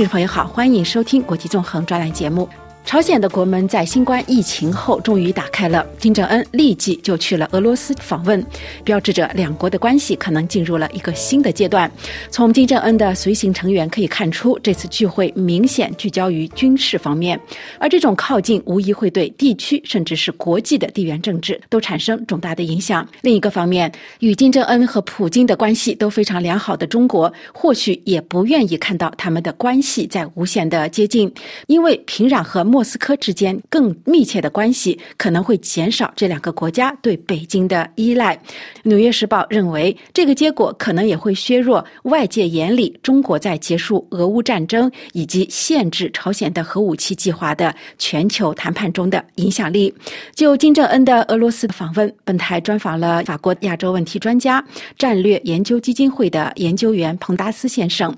[0.00, 2.48] 听众朋友好，欢迎收听国际纵横专栏节目。
[2.90, 8.44] 朝鲜的国门在新冠疫情后终于打开了，金正恩立即就去了俄罗斯访问，
[8.82, 11.88] 标志着两国的关系可能进入了一个新的阶段。
[12.32, 17.40] 从金正恩的随行成员可以看出，这次聚会明显聚焦于军事方面，
[17.78, 23.06] 而这种靠近无疑会对地区甚至是国际的地缘政治都产生重大的影响。
[23.22, 31.32] 另一个方面，与金正恩和普京的关系都非常良好的中国，或许也不愿意看到他们的关系在无限的接近，
[31.68, 32.79] 因为平壤和莫。
[32.80, 38.34] 莫斯科之间更密切的关系可能会减少这两个国家对北京的依赖。
[38.84, 49.94] 《纽约时报》认为，这个结果可能也会削弱外界眼里中国在结束俄乌战争以及限制朝鲜的核武器计划的全球谈判中的影响力。
[50.34, 54.64] 就金正恩的俄罗斯访问，本台专访了法国亚洲问题专家、
[54.96, 58.16] 战略研究基金会的研究员彭达斯先生。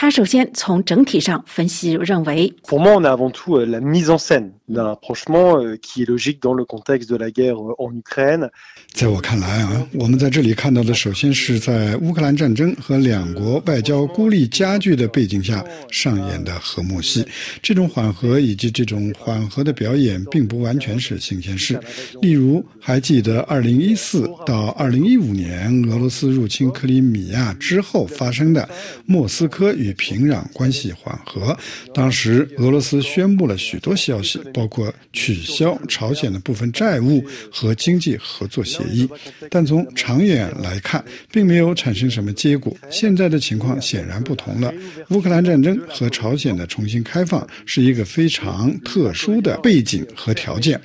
[0.00, 2.54] 他首先从整体上分析认为。
[2.62, 6.54] Pour moi, on a avant tout la mise en scène d'un rapprochement qui est logique dans
[6.54, 8.50] le contexte de la guerre en Ukraine.
[8.92, 17.24] 在我看来啊，我们在这里看到的，首先是在乌克兰战争和两国外交孤立加剧的背景下上演的和睦戏。
[17.62, 21.78] 这种缓和以及这种缓和的表演，并不完全是新鲜事。
[22.22, 28.68] 例如，还记得2014到2015年俄罗斯入侵克里米亚之后发生的
[29.04, 31.56] 莫斯科与平壤关系缓和，
[31.94, 39.08] 当时俄罗斯宣布了许多消息，包括取消朝鲜的部分债务和经济合作协议，
[39.48, 42.76] 但从长远来看，并没有产生什么结果。
[42.90, 44.74] 现在的情况显然不同了，
[45.10, 50.80] 乌克兰战争和朝鲜的重新开放是一个非常特殊的背景和条件。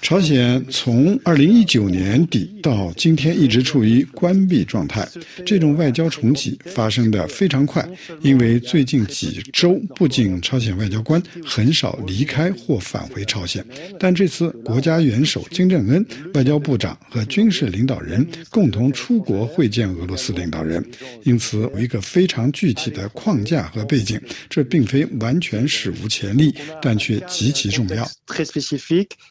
[0.00, 5.06] 朝鲜从二零一九年底到今天一直处于关闭状态，
[5.44, 7.86] 这种外交重启发生的非常快，
[8.22, 13.64] 因为最近几周不仅朝鲜外交官很少离开或返回朝鲜，
[13.98, 20.84] 但这次国家元首金正恩、外交部长和军事领导人共同出国会见俄罗斯领导人，
[21.24, 28.08] 因此有一个非常具体的框架和背景，这并非完全史无前例，但却极其重要。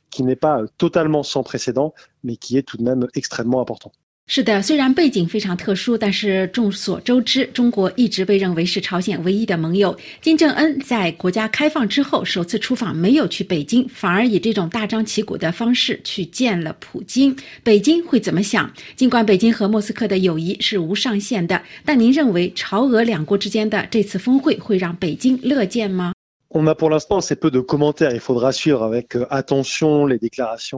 [0.09, 1.93] qui n'est pas totalement sans précédent,
[2.23, 3.91] mais qui est tout de même extrêmement important.
[4.29, 9.97] 是的，虽然背景非常特殊，但是众所周知，中国一直被认为是朝鲜唯一的盟友。
[10.21, 17.33] 金正恩在国家开放之后首次出访，没有去北京，反而以这种大张旗鼓的方式去见了普京。
[17.63, 18.69] 北京会怎么想？
[18.97, 26.16] 尽管北京和莫斯科的友谊是无上限的，但您认为朝俄两国之间的这次峰会会让北京乐见吗？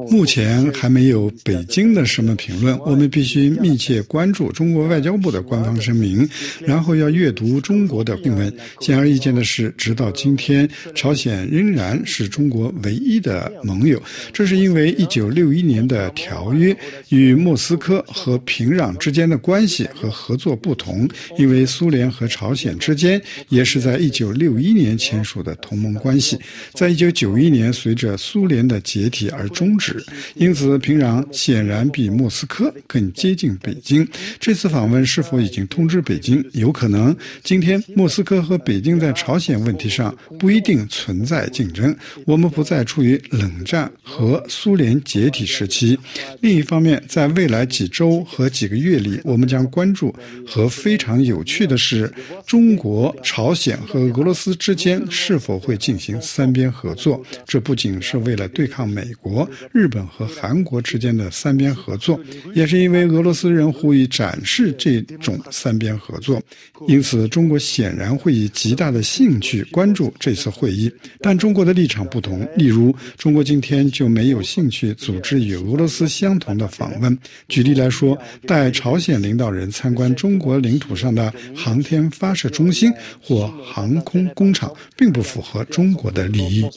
[0.09, 6.27] 目前还没有北京的什么评论，我们必须密切关注中国外交部的官方声明，
[6.59, 8.53] 然后要阅读中国的新闻。
[8.79, 14.01] 显而易见的是，直到今天，朝鲜仍然是中国唯一的盟友。
[14.33, 16.75] 这是因为1961年的条约
[17.09, 21.07] 与莫斯科和平壤之间的关系和合作不同，
[21.37, 25.55] 因为苏联和朝鲜之间也是在1961年签署的。
[25.69, 26.35] 同盟关系
[26.73, 30.03] 在一九九一年随着苏联的解体而终止，
[30.33, 34.07] 因此平壤显然比莫斯科更接近北京。
[34.39, 36.43] 这次访问是否已经通知北京？
[36.53, 37.15] 有可能。
[37.43, 45.99] 今天莫斯科和北京在朝鲜问题上不一定存在竞争，我们不再处于冷战和苏联解体时期。
[46.41, 50.15] 另一方面，在未来几周和几个月里，我们将关注
[50.47, 52.11] 和非常有趣的是，
[52.47, 55.58] 中国、朝鲜和俄罗斯之间是否。
[55.59, 62.19] 会进行三边合作，这不仅是为了对抗美国、日本和韩国之间的三边合作，
[62.53, 66.41] 也是因为俄罗斯人呼吁展示这种三边合作。
[66.87, 70.91] 因此，中国显然会以极大的兴趣关注这次会议。
[71.19, 77.17] 但中国的立场不同，例如，中国今天就没有兴趣组织与俄罗斯相同的访问。
[77.47, 82.91] 举例来说，带朝鲜领导人参观中国领土上的航天发射中心
[83.21, 85.38] 或航空工厂，并不符。
[85.39, 86.69] 符合中国的利益。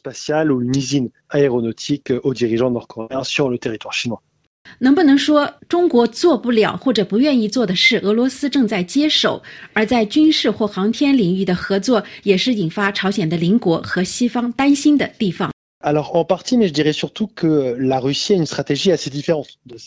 [4.79, 9.43] 能不能说中国做不了或者不愿意做的事，俄罗斯正在接手？
[9.73, 15.51] 而在军事或航天领域的合作，也是引发朝鲜的邻国和西方担心的地方。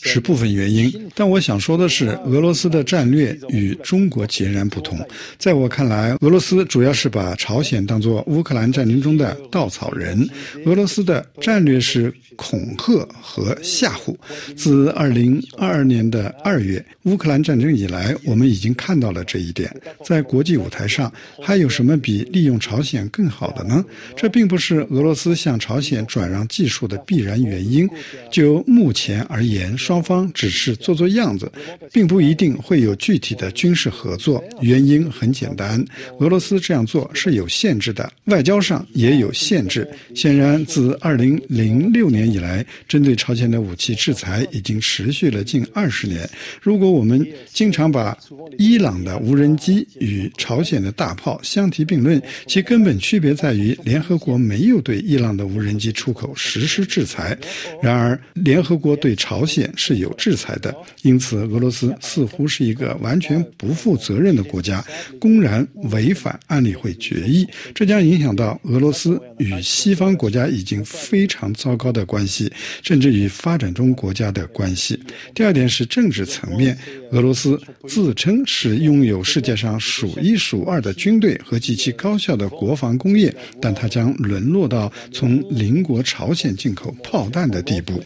[0.02, 4.98] 是部分原因，但我想说的是，俄罗斯的战略与中国截然不同。
[5.38, 10.28] 在我看来，俄罗斯主要是把朝鲜当作乌克兰战争中的稻草人。
[10.66, 14.14] 俄罗斯的战略是恐吓和吓唬。
[14.54, 19.74] 自二零二二年的二月乌克兰战争以来，我们已经看到了这一点。
[20.04, 21.10] 在国际舞台上，
[21.42, 23.82] 还有什么比利用朝鲜更好的呢？
[24.14, 27.88] 这并不是俄罗斯向朝鲜转让技术的必然原因。
[28.30, 31.50] 就目前而言，双方只是做做样子，
[31.92, 34.42] 并不一定会有具体的军事合作。
[34.60, 35.84] 原因很简单，
[36.18, 39.88] 俄罗斯这样做是有限制的，外交上也有限制。
[40.14, 46.28] 显然，自二零零六年以来，针对朝鲜的武器制裁已经持续了近二十年。
[46.60, 48.16] 如果我们经常把
[48.58, 57.36] 伊朗的无人机与朝鲜的大炮相提并论，其根本区别在于，联合国没有对伊朗的无人机出口实施制裁。
[57.82, 64.84] 然而，联合国对朝鲜是有制裁的，因此俄罗斯似乎是一个完全不负责任的国家，
[65.20, 72.50] 公然违反安理会决议，这将影响到俄罗斯与西方国家已经非常糟糕的关系，
[72.82, 74.98] 甚至与发展中国家的关系。
[75.34, 76.76] 第二点是政治层面，
[77.12, 88.00] 俄罗斯自称是拥有世界上数一数二的军队和极其高效的国防工业，但它将沦落到从邻国朝鲜进口炮弹的地步。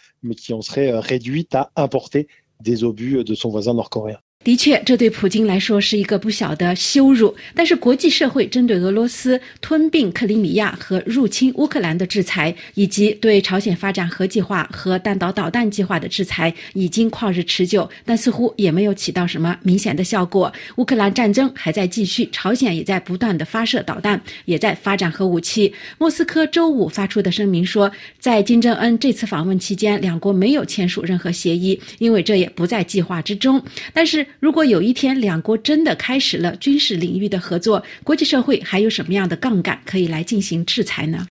[4.43, 7.35] 的确，这对普京来说是一个不小的羞辱。
[7.53, 20.51] 但是，国际社会针对俄罗斯吞并克里米亚和入侵乌克兰的制裁，以及对朝鲜发展核计划和弹道导弹计划的制裁，已经旷日持久，但似乎也没有起到什么明显的效果。
[20.77, 25.71] 乌克兰战争还在继续，朝鲜也在不断的发射导弹，也在发展核武器。
[25.99, 33.63] 莫斯科周五发出的声明说，在金正恩这次访问期间，两国没有签署任何协议，因为这也不在计划之中。
[33.93, 41.27] 但是，如果有一天两国真的开始了军事领域的合作，国际社会还有什么样的杠杆可以来进行制裁呢？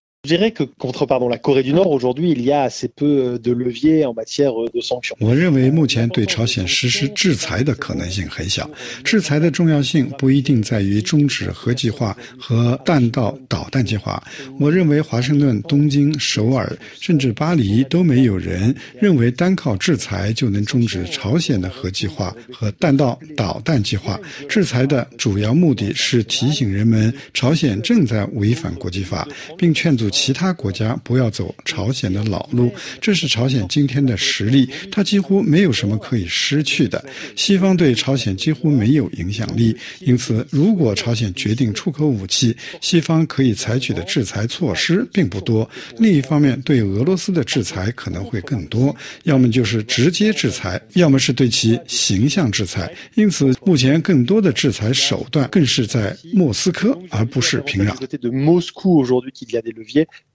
[5.19, 8.71] 我认为目前对朝鲜实施制裁的可能性很小。
[9.03, 14.23] 制裁的重要性不一定在于终止核计划和弹道导弹计划。
[14.59, 16.71] 我认为华盛顿、东京、首尔
[17.01, 24.21] 甚至巴黎都没有人认为单靠制裁就能终止朝鲜的核计划和弹道导弹计划。
[24.47, 29.27] 制裁的主要目的是提醒人们，朝鲜正在违反国际法，
[29.57, 30.10] 并劝阻。
[30.11, 37.03] 其他国家不要走朝鲜的老路，这是朝鲜今天的实力，它几乎没有什么可以失去的。
[37.37, 45.69] 西方对朝鲜几乎没有影响力，因此，如果朝鲜决定出口武器，西方可以采取的制裁措施并不多。
[45.99, 52.93] 另一方面，对俄罗斯的制裁可能会更多，要么就是直接制裁，要么是对其形象制裁。
[53.15, 57.95] 因此，目前更多的制裁手段更是在莫斯科，而不是平壤。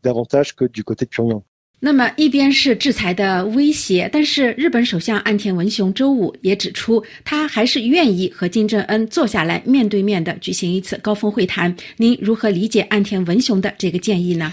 [0.02, 1.44] Davantage que du côté de Pyongyang.
[1.82, 11.76] 那么，一边是制裁的威胁，但是日本首相岸田文雄周五也指出，他还是愿意和金正恩坐下来面对面的举行一次高峰会谈。
[11.98, 14.52] 您如何理解岸田文雄的这个建议呢？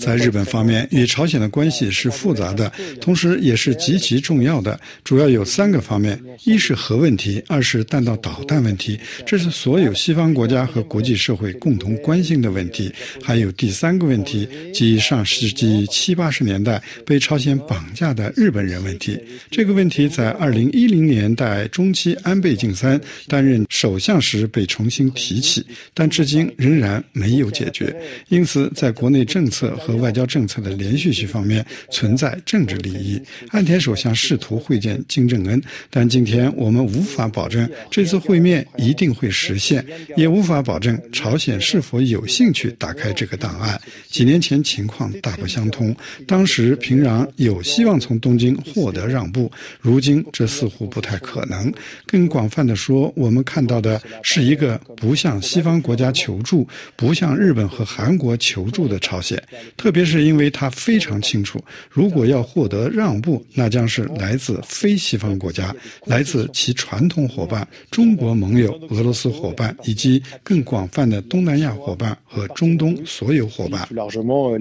[0.00, 4.80] 在日本方面，与朝鲜的关系是复杂的，同时也是极其重要的。
[5.04, 12.90] 主要有三个方面：一是核问题，二是弹道导弹问题，这是所有西方国家和国际社会共同关心的问题；
[13.22, 13.76] 还有第。
[13.76, 19.20] 三个问题，即上世纪七八十年代被朝鲜绑架的日本人问题。
[19.50, 22.98] 这个问题在二零一零年代中期，安倍晋三
[23.28, 25.62] 担任首相时被重新提起，
[25.92, 27.94] 但至今仍然没有解决。
[28.28, 33.20] 因此，在国内政策和外交政策的连续性方面存在政治利益。
[33.50, 39.84] 岸田首相试图会见金正恩，但今天我们无法保证这次会面一定会实现，
[40.16, 43.80] 也无法保证朝鲜是否有兴趣打开这个档案。
[44.08, 45.94] 几年前情况大不相同，
[46.26, 51.72] 当时平壤有希望从东京获得让步，如今这似乎不太可能。
[52.06, 59.42] 更广泛的说，我们看到的是一个不向西方国家求助、不向日本和韩国求助的朝鲜，
[59.76, 61.60] 特别是因为他非常清楚，
[61.90, 65.74] 如果要获得让步，那将是来自非西方国家，
[66.04, 73.50] 来自其传统伙伴中国盟友、俄罗斯伙伴以及更广泛的东南亚伙伴和中东所有。
[73.56, 74.58] plus largement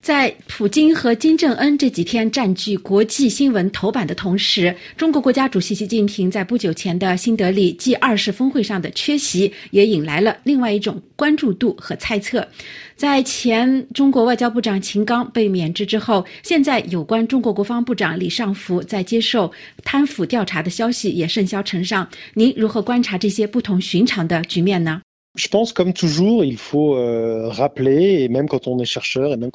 [0.00, 12.46] 在普京和金正恩这几天占据国际新闻头版的同时，中国国家主席习近平在不久前的新德里 G 二十峰会上的缺席，也引来了另外一种关注度和猜测。
[12.96, 19.52] 在前中国外交部长秦刚被免职之后，现在有关中国国防部长李尚福在接受
[19.84, 22.08] 贪腐调查的消息也甚嚣尘上。
[22.32, 25.02] 您如何观察这些不同寻常的局面呢？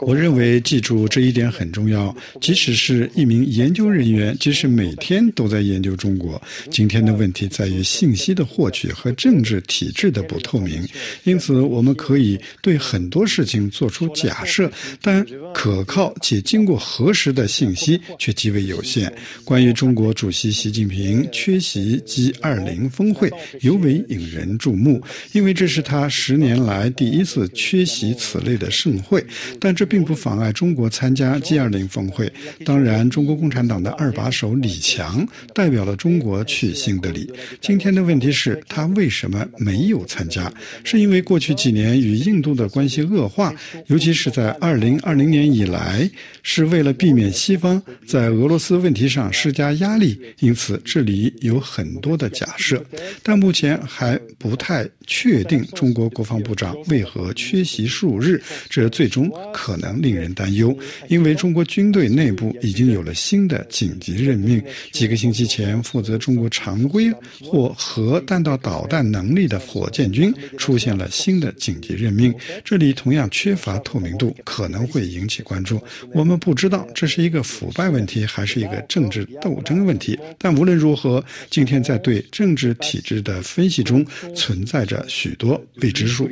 [0.06, 2.16] 我认为记住这一点很重要。
[2.40, 10.88] 即使是一名研究人员，即使每天都在研究中国，今天的问题在于信息的获取和政治体制的不透明。
[11.26, 19.14] 因此，我们可以对很多事情做出假设，但可靠且经过核实的信息却极为有限。
[19.44, 23.30] 关于中国主席习近平缺席 G20 峰会，
[23.62, 25.02] 尤为引人注目，
[25.34, 25.74] 因为这这。
[25.74, 29.26] 是他十年来第一次缺席此类的盛会，
[29.60, 32.32] 但这并不妨碍中国参加 G20 峰会。
[32.64, 37.28] 当然，中国共产党的二把手李强代表了中国去新德里。
[37.60, 40.54] 今天的问题是，他为什么没有参加？
[40.84, 43.52] 是因为过去几年与印度的关系恶化，
[43.88, 46.08] 尤其是在2020年以来，
[46.44, 50.22] 是为了避免西方在俄罗斯问题上施加压力。
[50.38, 52.86] 因此，这里有很多的假设，
[53.24, 55.64] 但目前还不太确定。
[55.74, 58.42] 中国国防部长为何缺席数日？
[58.70, 64.62] 这最终可能令人担忧，因为中国军队内部已经有了新的紧急任命。
[64.92, 72.34] 几个星期前，负责中国常规或核弹道导弹能力的火箭军出现了新的紧急任命，
[72.64, 75.82] 这里同样缺乏透明度，可能会引起关注。
[76.14, 84.06] 我们不知道这是一个腐败问题还是一个政治斗争问题，但无论如何，今天在对政治体制的分析中
[84.36, 86.28] 存在着许多未知数。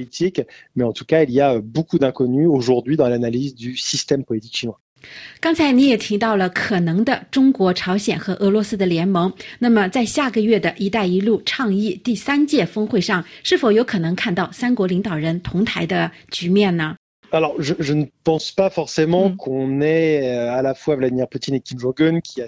[5.39, 9.33] 刚才你也提到了可能的中国、朝鲜和俄罗斯的联盟。
[9.57, 16.95] 那么，在下个月的一带一路倡议第三届峰会上，是否有可能看到三国领导人同台的局面呢？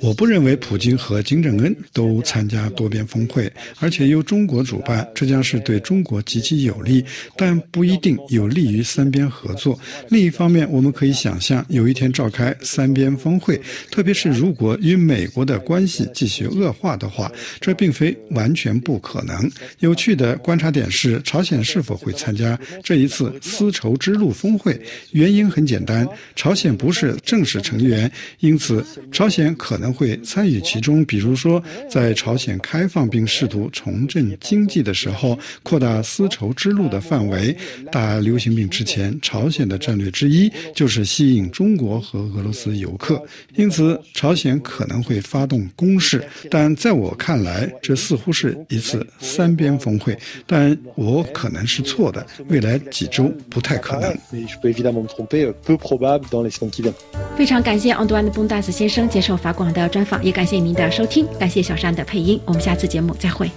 [0.02, 3.50] 我不认为普京和金正恩都参加多边峰会，
[3.80, 7.04] 而且由中国主办，这将是对中国极其有利，
[7.38, 9.80] 但不一定有利于三边合作。
[10.10, 13.58] 另一方面，我们可以想象有一天召开三边峰会，
[13.90, 19.50] 特别是如果与美国的关系继续恶化的话，这并非完全不可能。
[19.80, 24.73] 有趣的观察点是，朝鲜是否会参加这一次丝绸之路峰会？
[25.12, 31.04] 原因很简单，朝鲜不是正式成员，因此朝鲜可能会参与其中。
[31.06, 37.56] 比如说，在朝鲜开放并试图重振经济的时候，扩大丝绸之路的范围。
[37.92, 43.22] 大流行病之前，朝鲜的战略之一就是吸引中国和俄罗斯游客，
[43.56, 46.24] 因此朝鲜可能会发动攻势。
[46.50, 52.26] 但在我看来，这似乎是一次三边峰会，但我可能是错的。
[52.48, 54.16] 未来几周不太可能。
[57.36, 63.50] 非常感谢安多安的崩大斯先生接受法广的专访，也感谢您的收听，感谢小山的配音，我们下次节目再会。